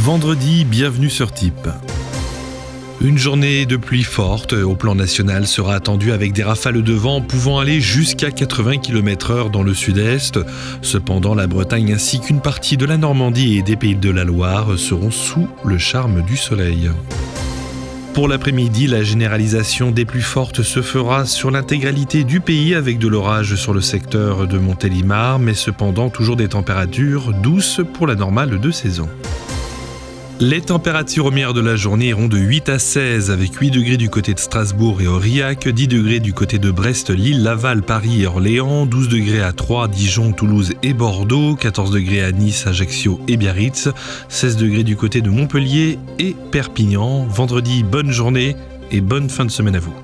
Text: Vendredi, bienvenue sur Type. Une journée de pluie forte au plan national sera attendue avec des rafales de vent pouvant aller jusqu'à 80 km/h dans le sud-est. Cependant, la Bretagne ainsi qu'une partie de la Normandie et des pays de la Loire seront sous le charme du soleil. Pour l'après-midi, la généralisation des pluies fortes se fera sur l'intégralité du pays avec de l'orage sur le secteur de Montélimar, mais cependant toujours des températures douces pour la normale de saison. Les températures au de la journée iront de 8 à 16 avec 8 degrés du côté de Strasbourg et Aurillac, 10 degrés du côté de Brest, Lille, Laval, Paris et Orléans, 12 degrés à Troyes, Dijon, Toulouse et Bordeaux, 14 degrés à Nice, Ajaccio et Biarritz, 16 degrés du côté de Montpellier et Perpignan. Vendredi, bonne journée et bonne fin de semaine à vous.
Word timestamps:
Vendredi, 0.00 0.64
bienvenue 0.64 1.10
sur 1.10 1.32
Type. 1.32 1.68
Une 3.00 3.18
journée 3.18 3.66
de 3.66 3.76
pluie 3.76 4.04
forte 4.04 4.52
au 4.52 4.76
plan 4.76 4.94
national 4.94 5.48
sera 5.48 5.74
attendue 5.74 6.12
avec 6.12 6.32
des 6.32 6.44
rafales 6.44 6.84
de 6.84 6.92
vent 6.92 7.20
pouvant 7.20 7.58
aller 7.58 7.80
jusqu'à 7.80 8.30
80 8.30 8.78
km/h 8.78 9.50
dans 9.50 9.64
le 9.64 9.74
sud-est. 9.74 10.38
Cependant, 10.82 11.34
la 11.34 11.48
Bretagne 11.48 11.92
ainsi 11.92 12.20
qu'une 12.20 12.40
partie 12.40 12.76
de 12.76 12.86
la 12.86 12.96
Normandie 12.96 13.58
et 13.58 13.62
des 13.62 13.74
pays 13.74 13.96
de 13.96 14.10
la 14.10 14.22
Loire 14.22 14.78
seront 14.78 15.10
sous 15.10 15.48
le 15.64 15.78
charme 15.78 16.22
du 16.22 16.36
soleil. 16.36 16.90
Pour 18.14 18.28
l'après-midi, 18.28 18.86
la 18.86 19.02
généralisation 19.02 19.90
des 19.90 20.04
pluies 20.04 20.22
fortes 20.22 20.62
se 20.62 20.80
fera 20.80 21.26
sur 21.26 21.50
l'intégralité 21.50 22.22
du 22.22 22.38
pays 22.38 22.76
avec 22.76 23.00
de 23.00 23.08
l'orage 23.08 23.56
sur 23.56 23.74
le 23.74 23.80
secteur 23.80 24.46
de 24.46 24.58
Montélimar, 24.58 25.40
mais 25.40 25.54
cependant 25.54 26.08
toujours 26.08 26.36
des 26.36 26.48
températures 26.48 27.32
douces 27.32 27.80
pour 27.94 28.06
la 28.06 28.14
normale 28.14 28.60
de 28.60 28.70
saison. 28.70 29.08
Les 30.40 30.60
températures 30.60 31.26
au 31.26 31.30
de 31.32 31.60
la 31.60 31.74
journée 31.74 32.08
iront 32.08 32.28
de 32.28 32.38
8 32.38 32.68
à 32.68 32.78
16 32.78 33.32
avec 33.32 33.54
8 33.54 33.72
degrés 33.72 33.96
du 33.96 34.08
côté 34.08 34.34
de 34.34 34.38
Strasbourg 34.38 35.02
et 35.02 35.08
Aurillac, 35.08 35.68
10 35.68 35.88
degrés 35.88 36.20
du 36.20 36.32
côté 36.32 36.60
de 36.60 36.70
Brest, 36.70 37.10
Lille, 37.10 37.42
Laval, 37.42 37.82
Paris 37.82 38.22
et 38.22 38.26
Orléans, 38.28 38.86
12 38.86 39.08
degrés 39.08 39.42
à 39.42 39.52
Troyes, 39.52 39.88
Dijon, 39.88 40.30
Toulouse 40.32 40.74
et 40.84 40.92
Bordeaux, 40.92 41.56
14 41.56 41.90
degrés 41.90 42.22
à 42.22 42.30
Nice, 42.30 42.68
Ajaccio 42.68 43.20
et 43.26 43.36
Biarritz, 43.36 43.88
16 44.28 44.56
degrés 44.58 44.84
du 44.84 44.94
côté 44.94 45.22
de 45.22 45.30
Montpellier 45.30 45.98
et 46.20 46.36
Perpignan. 46.52 47.24
Vendredi, 47.24 47.82
bonne 47.82 48.12
journée 48.12 48.54
et 48.92 49.00
bonne 49.00 49.30
fin 49.30 49.44
de 49.44 49.50
semaine 49.50 49.74
à 49.74 49.80
vous. 49.80 49.94